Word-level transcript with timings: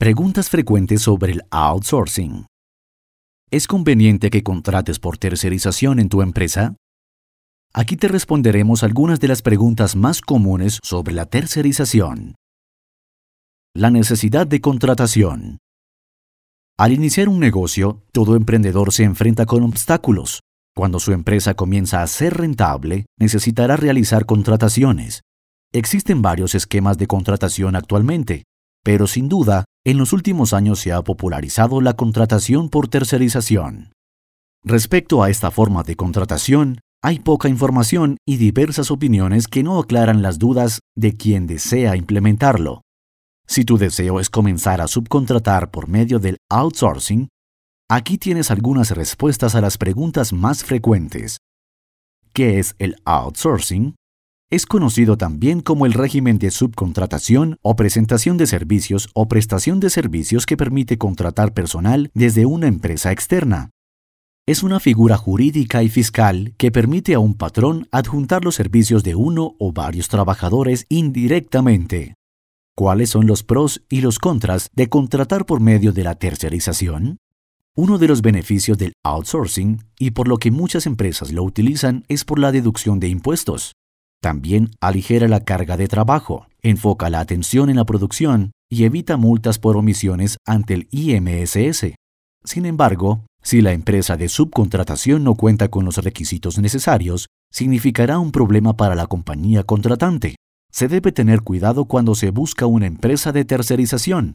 Preguntas 0.00 0.48
frecuentes 0.48 1.02
sobre 1.02 1.32
el 1.32 1.42
outsourcing. 1.50 2.46
¿Es 3.50 3.66
conveniente 3.66 4.30
que 4.30 4.42
contrates 4.42 4.98
por 4.98 5.18
tercerización 5.18 5.98
en 5.98 6.08
tu 6.08 6.22
empresa? 6.22 6.74
Aquí 7.74 7.98
te 7.98 8.08
responderemos 8.08 8.82
algunas 8.82 9.20
de 9.20 9.28
las 9.28 9.42
preguntas 9.42 9.96
más 9.96 10.22
comunes 10.22 10.78
sobre 10.82 11.12
la 11.12 11.26
tercerización. 11.26 12.36
La 13.74 13.90
necesidad 13.90 14.46
de 14.46 14.62
contratación. 14.62 15.58
Al 16.78 16.92
iniciar 16.92 17.28
un 17.28 17.38
negocio, 17.38 18.02
todo 18.10 18.36
emprendedor 18.36 18.94
se 18.94 19.04
enfrenta 19.04 19.44
con 19.44 19.64
obstáculos. 19.64 20.40
Cuando 20.74 20.98
su 20.98 21.12
empresa 21.12 21.52
comienza 21.52 22.02
a 22.02 22.06
ser 22.06 22.38
rentable, 22.38 23.04
necesitará 23.18 23.76
realizar 23.76 24.24
contrataciones. 24.24 25.20
Existen 25.74 26.22
varios 26.22 26.54
esquemas 26.54 26.96
de 26.96 27.06
contratación 27.06 27.76
actualmente, 27.76 28.44
pero 28.82 29.06
sin 29.06 29.28
duda, 29.28 29.64
en 29.84 29.98
los 29.98 30.12
últimos 30.12 30.52
años 30.52 30.78
se 30.78 30.92
ha 30.92 31.02
popularizado 31.02 31.80
la 31.80 31.94
contratación 31.94 32.68
por 32.68 32.88
tercerización. 32.88 33.92
Respecto 34.62 35.22
a 35.22 35.30
esta 35.30 35.50
forma 35.50 35.82
de 35.82 35.96
contratación, 35.96 36.80
hay 37.02 37.18
poca 37.18 37.48
información 37.48 38.18
y 38.26 38.36
diversas 38.36 38.90
opiniones 38.90 39.48
que 39.48 39.62
no 39.62 39.78
aclaran 39.78 40.20
las 40.20 40.38
dudas 40.38 40.80
de 40.96 41.16
quien 41.16 41.46
desea 41.46 41.96
implementarlo. 41.96 42.82
Si 43.46 43.64
tu 43.64 43.78
deseo 43.78 44.20
es 44.20 44.28
comenzar 44.28 44.82
a 44.82 44.86
subcontratar 44.86 45.70
por 45.70 45.88
medio 45.88 46.18
del 46.18 46.36
outsourcing, 46.50 47.28
aquí 47.88 48.18
tienes 48.18 48.50
algunas 48.50 48.90
respuestas 48.90 49.54
a 49.54 49.62
las 49.62 49.78
preguntas 49.78 50.34
más 50.34 50.62
frecuentes. 50.62 51.38
¿Qué 52.34 52.58
es 52.58 52.76
el 52.78 52.96
outsourcing? 53.06 53.96
Es 54.52 54.66
conocido 54.66 55.16
también 55.16 55.60
como 55.60 55.86
el 55.86 55.92
régimen 55.92 56.40
de 56.40 56.50
subcontratación 56.50 57.58
o 57.62 57.76
presentación 57.76 58.36
de 58.36 58.48
servicios 58.48 59.08
o 59.14 59.28
prestación 59.28 59.78
de 59.78 59.90
servicios 59.90 60.44
que 60.44 60.56
permite 60.56 60.98
contratar 60.98 61.54
personal 61.54 62.10
desde 62.14 62.46
una 62.46 62.66
empresa 62.66 63.12
externa. 63.12 63.70
Es 64.48 64.64
una 64.64 64.80
figura 64.80 65.16
jurídica 65.16 65.84
y 65.84 65.88
fiscal 65.88 66.52
que 66.58 66.72
permite 66.72 67.14
a 67.14 67.20
un 67.20 67.34
patrón 67.34 67.86
adjuntar 67.92 68.44
los 68.44 68.56
servicios 68.56 69.04
de 69.04 69.14
uno 69.14 69.54
o 69.60 69.70
varios 69.70 70.08
trabajadores 70.08 70.84
indirectamente. 70.88 72.16
¿Cuáles 72.74 73.10
son 73.10 73.28
los 73.28 73.44
pros 73.44 73.84
y 73.88 74.00
los 74.00 74.18
contras 74.18 74.68
de 74.74 74.88
contratar 74.88 75.46
por 75.46 75.60
medio 75.60 75.92
de 75.92 76.02
la 76.02 76.16
tercerización? 76.16 77.18
Uno 77.76 77.98
de 77.98 78.08
los 78.08 78.20
beneficios 78.20 78.78
del 78.78 78.94
outsourcing, 79.04 79.84
y 79.96 80.10
por 80.10 80.26
lo 80.26 80.38
que 80.38 80.50
muchas 80.50 80.86
empresas 80.86 81.30
lo 81.30 81.44
utilizan, 81.44 82.04
es 82.08 82.24
por 82.24 82.40
la 82.40 82.50
deducción 82.50 82.98
de 82.98 83.06
impuestos. 83.06 83.74
También 84.20 84.70
aligera 84.80 85.28
la 85.28 85.44
carga 85.44 85.76
de 85.76 85.88
trabajo, 85.88 86.46
enfoca 86.60 87.08
la 87.08 87.20
atención 87.20 87.70
en 87.70 87.76
la 87.76 87.86
producción 87.86 88.52
y 88.68 88.84
evita 88.84 89.16
multas 89.16 89.58
por 89.58 89.76
omisiones 89.76 90.36
ante 90.46 90.74
el 90.74 90.88
IMSS. 90.90 91.94
Sin 92.44 92.66
embargo, 92.66 93.24
si 93.42 93.62
la 93.62 93.72
empresa 93.72 94.16
de 94.16 94.28
subcontratación 94.28 95.24
no 95.24 95.34
cuenta 95.34 95.68
con 95.68 95.84
los 95.84 95.96
requisitos 95.96 96.58
necesarios, 96.58 97.28
significará 97.50 98.18
un 98.18 98.30
problema 98.30 98.76
para 98.76 98.94
la 98.94 99.06
compañía 99.06 99.64
contratante. 99.64 100.36
Se 100.70 100.86
debe 100.86 101.12
tener 101.12 101.40
cuidado 101.40 101.86
cuando 101.86 102.14
se 102.14 102.30
busca 102.30 102.66
una 102.66 102.86
empresa 102.86 103.32
de 103.32 103.44
tercerización, 103.44 104.34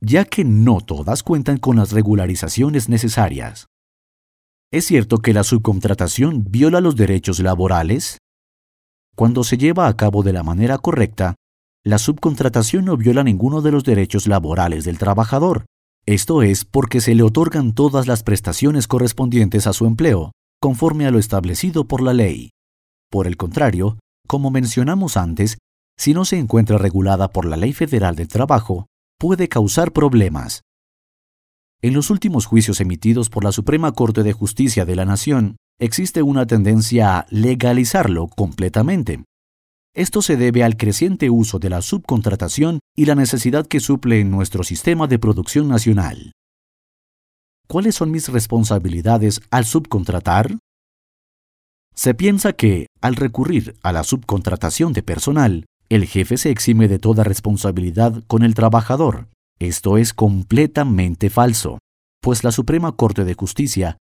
ya 0.00 0.24
que 0.24 0.44
no 0.44 0.80
todas 0.80 1.22
cuentan 1.22 1.58
con 1.58 1.76
las 1.76 1.92
regularizaciones 1.92 2.88
necesarias. 2.88 3.66
¿Es 4.72 4.86
cierto 4.86 5.18
que 5.18 5.32
la 5.32 5.44
subcontratación 5.44 6.44
viola 6.48 6.80
los 6.80 6.96
derechos 6.96 7.38
laborales? 7.38 8.18
Cuando 9.16 9.44
se 9.44 9.56
lleva 9.56 9.88
a 9.88 9.96
cabo 9.96 10.22
de 10.22 10.34
la 10.34 10.42
manera 10.42 10.76
correcta, 10.76 11.36
la 11.82 11.98
subcontratación 11.98 12.84
no 12.84 12.98
viola 12.98 13.24
ninguno 13.24 13.62
de 13.62 13.72
los 13.72 13.82
derechos 13.82 14.26
laborales 14.26 14.84
del 14.84 14.98
trabajador. 14.98 15.64
Esto 16.04 16.42
es 16.42 16.66
porque 16.66 17.00
se 17.00 17.14
le 17.14 17.22
otorgan 17.22 17.72
todas 17.72 18.06
las 18.06 18.22
prestaciones 18.22 18.86
correspondientes 18.86 19.66
a 19.66 19.72
su 19.72 19.86
empleo, 19.86 20.32
conforme 20.60 21.06
a 21.06 21.10
lo 21.10 21.18
establecido 21.18 21.88
por 21.88 22.02
la 22.02 22.12
ley. 22.12 22.50
Por 23.10 23.26
el 23.26 23.38
contrario, 23.38 23.98
como 24.28 24.50
mencionamos 24.50 25.16
antes, 25.16 25.56
si 25.96 26.12
no 26.12 26.26
se 26.26 26.38
encuentra 26.38 26.76
regulada 26.76 27.32
por 27.32 27.46
la 27.46 27.56
Ley 27.56 27.72
Federal 27.72 28.16
del 28.16 28.28
Trabajo, 28.28 28.86
puede 29.18 29.48
causar 29.48 29.92
problemas. 29.92 30.60
En 31.80 31.94
los 31.94 32.10
últimos 32.10 32.44
juicios 32.44 32.82
emitidos 32.82 33.30
por 33.30 33.44
la 33.44 33.52
Suprema 33.52 33.92
Corte 33.92 34.22
de 34.22 34.34
Justicia 34.34 34.84
de 34.84 34.96
la 34.96 35.06
Nación, 35.06 35.56
existe 35.78 36.22
una 36.22 36.46
tendencia 36.46 37.18
a 37.18 37.26
legalizarlo 37.30 38.28
completamente. 38.28 39.24
Esto 39.94 40.20
se 40.22 40.36
debe 40.36 40.62
al 40.62 40.76
creciente 40.76 41.30
uso 41.30 41.58
de 41.58 41.70
la 41.70 41.82
subcontratación 41.82 42.80
y 42.94 43.06
la 43.06 43.14
necesidad 43.14 43.66
que 43.66 43.80
suple 43.80 44.20
en 44.20 44.30
nuestro 44.30 44.62
sistema 44.62 45.06
de 45.06 45.18
producción 45.18 45.68
nacional. 45.68 46.32
¿Cuáles 47.66 47.94
son 47.94 48.10
mis 48.10 48.28
responsabilidades 48.28 49.40
al 49.50 49.64
subcontratar? 49.64 50.58
Se 51.94 52.14
piensa 52.14 52.52
que, 52.52 52.86
al 53.00 53.16
recurrir 53.16 53.74
a 53.82 53.92
la 53.92 54.04
subcontratación 54.04 54.92
de 54.92 55.02
personal, 55.02 55.64
el 55.88 56.06
jefe 56.06 56.36
se 56.36 56.50
exime 56.50 56.88
de 56.88 56.98
toda 56.98 57.24
responsabilidad 57.24 58.22
con 58.26 58.42
el 58.42 58.54
trabajador. 58.54 59.28
Esto 59.58 59.96
es 59.96 60.12
completamente 60.12 61.30
falso, 61.30 61.78
pues 62.20 62.44
la 62.44 62.52
Suprema 62.52 62.92
Corte 62.92 63.24
de 63.24 63.34
Justicia 63.34 63.96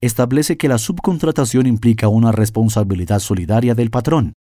establece 0.00 0.56
que 0.56 0.68
la 0.68 0.78
subcontratación 0.78 1.66
implica 1.66 2.08
una 2.08 2.32
responsabilidad 2.32 3.20
solidaria 3.20 3.74
del 3.74 3.90
patrón. 3.90 4.34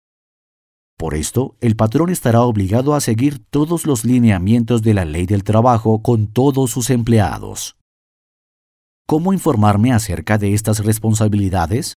Por 0.97 1.15
esto, 1.15 1.55
el 1.59 1.75
patrón 1.75 2.09
estará 2.09 2.41
obligado 2.41 2.95
a 2.95 3.01
seguir 3.01 3.39
todos 3.49 3.85
los 3.85 4.05
lineamientos 4.05 4.81
de 4.83 4.93
la 4.93 5.05
ley 5.05 5.25
del 5.25 5.43
trabajo 5.43 6.01
con 6.01 6.27
todos 6.27 6.71
sus 6.71 6.89
empleados. 6.89 7.77
¿Cómo 9.07 9.33
informarme 9.33 9.91
acerca 9.91 10.37
de 10.37 10.53
estas 10.53 10.85
responsabilidades? 10.85 11.95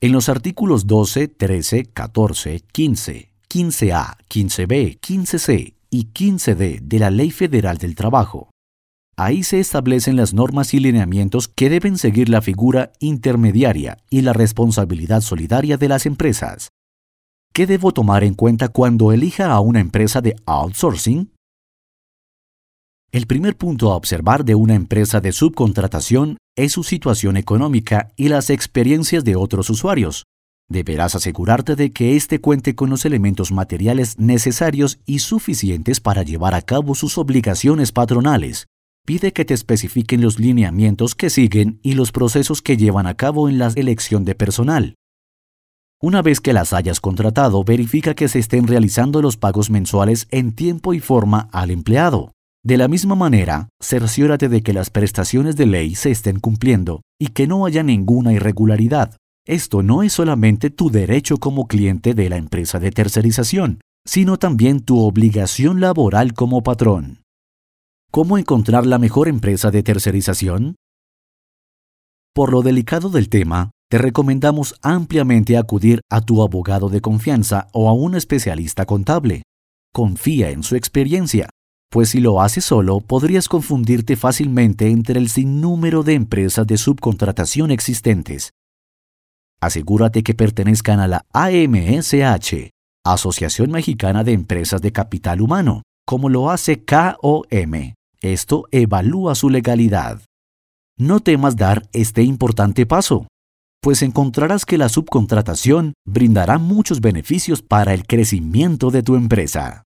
En 0.00 0.12
los 0.12 0.28
artículos 0.28 0.86
12, 0.86 1.28
13, 1.28 1.84
14, 1.86 2.60
15, 2.72 3.32
15A, 3.48 4.16
15B, 4.28 5.00
15C 5.00 5.74
y 5.90 6.06
15D 6.06 6.80
de 6.80 6.98
la 6.98 7.10
Ley 7.10 7.30
Federal 7.30 7.78
del 7.78 7.94
Trabajo, 7.94 8.50
Ahí 9.22 9.42
se 9.42 9.60
establecen 9.60 10.16
las 10.16 10.32
normas 10.32 10.72
y 10.72 10.80
lineamientos 10.80 11.46
que 11.46 11.68
deben 11.68 11.98
seguir 11.98 12.30
la 12.30 12.40
figura 12.40 12.92
intermediaria 13.00 13.98
y 14.08 14.22
la 14.22 14.32
responsabilidad 14.32 15.20
solidaria 15.20 15.76
de 15.76 15.88
las 15.88 16.06
empresas. 16.06 16.70
¿Qué 17.52 17.66
debo 17.66 17.92
tomar 17.92 18.24
en 18.24 18.32
cuenta 18.32 18.68
cuando 18.68 19.12
elija 19.12 19.52
a 19.52 19.60
una 19.60 19.80
empresa 19.80 20.22
de 20.22 20.36
outsourcing? 20.46 21.34
El 23.12 23.26
primer 23.26 23.58
punto 23.58 23.92
a 23.92 23.96
observar 23.96 24.42
de 24.42 24.54
una 24.54 24.74
empresa 24.74 25.20
de 25.20 25.32
subcontratación 25.32 26.38
es 26.56 26.72
su 26.72 26.82
situación 26.82 27.36
económica 27.36 28.12
y 28.16 28.30
las 28.30 28.48
experiencias 28.48 29.22
de 29.22 29.36
otros 29.36 29.68
usuarios. 29.68 30.24
Deberás 30.66 31.14
asegurarte 31.14 31.76
de 31.76 31.92
que 31.92 32.16
éste 32.16 32.40
cuente 32.40 32.74
con 32.74 32.88
los 32.88 33.04
elementos 33.04 33.52
materiales 33.52 34.18
necesarios 34.18 34.98
y 35.04 35.18
suficientes 35.18 36.00
para 36.00 36.22
llevar 36.22 36.54
a 36.54 36.62
cabo 36.62 36.94
sus 36.94 37.18
obligaciones 37.18 37.92
patronales, 37.92 38.66
pide 39.10 39.32
que 39.32 39.44
te 39.44 39.54
especifiquen 39.54 40.20
los 40.20 40.38
lineamientos 40.38 41.16
que 41.16 41.30
siguen 41.30 41.80
y 41.82 41.94
los 41.94 42.12
procesos 42.12 42.62
que 42.62 42.76
llevan 42.76 43.08
a 43.08 43.14
cabo 43.14 43.48
en 43.48 43.58
la 43.58 43.66
elección 43.74 44.24
de 44.24 44.36
personal. 44.36 44.94
Una 46.00 46.22
vez 46.22 46.40
que 46.40 46.52
las 46.52 46.72
hayas 46.72 47.00
contratado, 47.00 47.64
verifica 47.64 48.14
que 48.14 48.28
se 48.28 48.38
estén 48.38 48.68
realizando 48.68 49.20
los 49.20 49.36
pagos 49.36 49.68
mensuales 49.68 50.28
en 50.30 50.52
tiempo 50.54 50.94
y 50.94 51.00
forma 51.00 51.48
al 51.50 51.72
empleado. 51.72 52.30
De 52.64 52.76
la 52.76 52.86
misma 52.86 53.16
manera, 53.16 53.68
cerciórate 53.82 54.48
de 54.48 54.62
que 54.62 54.72
las 54.72 54.90
prestaciones 54.90 55.56
de 55.56 55.66
ley 55.66 55.96
se 55.96 56.12
estén 56.12 56.38
cumpliendo 56.38 57.02
y 57.18 57.30
que 57.30 57.48
no 57.48 57.66
haya 57.66 57.82
ninguna 57.82 58.32
irregularidad. 58.32 59.16
Esto 59.44 59.82
no 59.82 60.04
es 60.04 60.12
solamente 60.12 60.70
tu 60.70 60.88
derecho 60.88 61.38
como 61.38 61.66
cliente 61.66 62.14
de 62.14 62.28
la 62.28 62.36
empresa 62.36 62.78
de 62.78 62.92
tercerización, 62.92 63.80
sino 64.06 64.36
también 64.38 64.78
tu 64.78 65.00
obligación 65.00 65.80
laboral 65.80 66.32
como 66.32 66.62
patrón. 66.62 67.19
¿Cómo 68.12 68.38
encontrar 68.38 68.86
la 68.86 68.98
mejor 68.98 69.28
empresa 69.28 69.70
de 69.70 69.84
tercerización? 69.84 70.74
Por 72.34 72.50
lo 72.50 72.62
delicado 72.62 73.08
del 73.08 73.28
tema, 73.28 73.70
te 73.88 73.98
recomendamos 73.98 74.74
ampliamente 74.82 75.56
acudir 75.56 76.00
a 76.10 76.20
tu 76.20 76.42
abogado 76.42 76.88
de 76.88 77.00
confianza 77.00 77.68
o 77.72 77.88
a 77.88 77.92
un 77.92 78.16
especialista 78.16 78.84
contable. 78.84 79.42
Confía 79.94 80.50
en 80.50 80.64
su 80.64 80.74
experiencia, 80.74 81.50
pues 81.88 82.08
si 82.08 82.18
lo 82.18 82.40
haces 82.40 82.64
solo 82.64 82.98
podrías 82.98 83.48
confundirte 83.48 84.16
fácilmente 84.16 84.88
entre 84.90 85.20
el 85.20 85.28
sinnúmero 85.28 86.02
de 86.02 86.14
empresas 86.14 86.66
de 86.66 86.78
subcontratación 86.78 87.70
existentes. 87.70 88.50
Asegúrate 89.60 90.24
que 90.24 90.34
pertenezcan 90.34 90.98
a 90.98 91.06
la 91.06 91.24
AMSH, 91.32 92.70
Asociación 93.04 93.70
Mexicana 93.70 94.24
de 94.24 94.32
Empresas 94.32 94.82
de 94.82 94.90
Capital 94.90 95.40
Humano, 95.40 95.82
como 96.04 96.28
lo 96.28 96.50
hace 96.50 96.84
KOM. 96.84 97.99
Esto 98.22 98.66
evalúa 98.70 99.34
su 99.34 99.48
legalidad. 99.48 100.20
No 100.98 101.20
temas 101.20 101.56
dar 101.56 101.88
este 101.92 102.22
importante 102.22 102.84
paso, 102.84 103.26
pues 103.80 104.02
encontrarás 104.02 104.66
que 104.66 104.76
la 104.76 104.90
subcontratación 104.90 105.94
brindará 106.06 106.58
muchos 106.58 107.00
beneficios 107.00 107.62
para 107.62 107.94
el 107.94 108.06
crecimiento 108.06 108.90
de 108.90 109.02
tu 109.02 109.16
empresa. 109.16 109.84